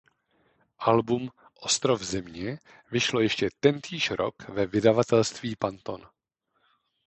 [0.79, 2.57] Album "Ostrov Země"
[2.91, 6.07] vyšlo ještě tentýž rok ve vydavatelství Panton.